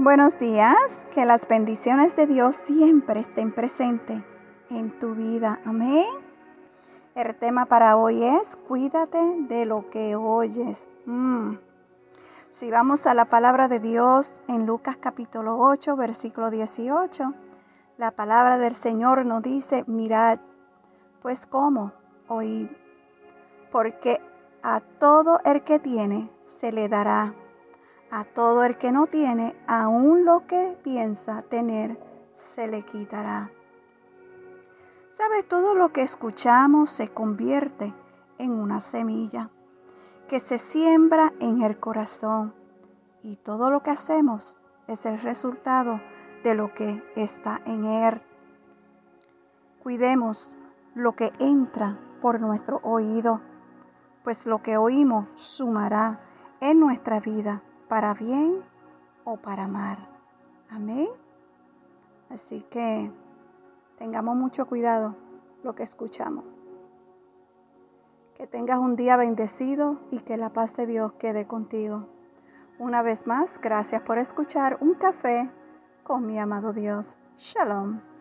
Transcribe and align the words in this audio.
Buenos 0.00 0.38
días, 0.38 1.04
que 1.12 1.26
las 1.26 1.48
bendiciones 1.48 2.14
de 2.14 2.28
Dios 2.28 2.54
siempre 2.54 3.18
estén 3.18 3.50
presentes 3.50 4.22
en 4.70 4.96
tu 5.00 5.16
vida. 5.16 5.58
Amén. 5.64 6.06
El 7.16 7.34
tema 7.34 7.66
para 7.66 7.96
hoy 7.96 8.22
es 8.22 8.54
cuídate 8.68 9.18
de 9.48 9.66
lo 9.66 9.90
que 9.90 10.14
oyes. 10.14 10.86
Mm. 11.04 11.56
Si 12.48 12.70
vamos 12.70 13.08
a 13.08 13.14
la 13.14 13.24
palabra 13.24 13.66
de 13.66 13.80
Dios 13.80 14.40
en 14.46 14.66
Lucas 14.66 14.96
capítulo 14.98 15.58
8, 15.58 15.96
versículo 15.96 16.52
18, 16.52 17.34
la 17.96 18.12
palabra 18.12 18.56
del 18.56 18.76
Señor 18.76 19.26
nos 19.26 19.42
dice, 19.42 19.82
mirad, 19.88 20.38
pues 21.22 21.44
cómo 21.44 21.90
oír, 22.28 22.78
porque 23.72 24.20
a 24.62 24.78
todo 25.00 25.40
el 25.44 25.64
que 25.64 25.80
tiene 25.80 26.30
se 26.46 26.70
le 26.70 26.88
dará 26.88 27.34
a 28.10 28.24
todo 28.24 28.64
el 28.64 28.78
que 28.78 28.92
no 28.92 29.06
tiene, 29.06 29.54
aún 29.66 30.24
lo 30.24 30.46
que 30.46 30.76
piensa 30.82 31.42
tener, 31.42 31.98
se 32.34 32.66
le 32.66 32.82
quitará. 32.84 33.50
¿Sabe? 35.10 35.42
Todo 35.42 35.74
lo 35.74 35.92
que 35.92 36.02
escuchamos 36.02 36.90
se 36.90 37.08
convierte 37.08 37.92
en 38.38 38.52
una 38.52 38.80
semilla 38.80 39.50
que 40.28 40.40
se 40.40 40.58
siembra 40.58 41.32
en 41.40 41.62
el 41.62 41.78
corazón 41.80 42.54
y 43.22 43.36
todo 43.36 43.70
lo 43.70 43.82
que 43.82 43.90
hacemos 43.90 44.58
es 44.86 45.06
el 45.06 45.18
resultado 45.20 46.00
de 46.44 46.54
lo 46.54 46.74
que 46.74 47.02
está 47.16 47.60
en 47.64 47.86
él. 47.86 48.22
Cuidemos 49.82 50.56
lo 50.94 51.16
que 51.16 51.32
entra 51.38 51.98
por 52.20 52.40
nuestro 52.40 52.80
oído, 52.82 53.40
pues 54.22 54.46
lo 54.46 54.62
que 54.62 54.76
oímos 54.76 55.26
sumará 55.34 56.20
en 56.60 56.78
nuestra 56.78 57.20
vida 57.20 57.62
para 57.88 58.14
bien 58.14 58.62
o 59.24 59.36
para 59.36 59.66
mal. 59.66 59.98
Amén. 60.70 61.08
Así 62.30 62.62
que 62.70 63.10
tengamos 63.98 64.36
mucho 64.36 64.66
cuidado 64.66 65.16
lo 65.62 65.74
que 65.74 65.82
escuchamos. 65.82 66.44
Que 68.34 68.46
tengas 68.46 68.78
un 68.78 68.94
día 68.94 69.16
bendecido 69.16 69.98
y 70.10 70.20
que 70.20 70.36
la 70.36 70.50
paz 70.50 70.76
de 70.76 70.86
Dios 70.86 71.12
quede 71.14 71.46
contigo. 71.46 72.06
Una 72.78 73.02
vez 73.02 73.26
más, 73.26 73.60
gracias 73.60 74.02
por 74.02 74.18
escuchar 74.18 74.78
un 74.80 74.94
café 74.94 75.50
con 76.04 76.26
mi 76.26 76.38
amado 76.38 76.72
Dios. 76.72 77.18
Shalom. 77.36 78.17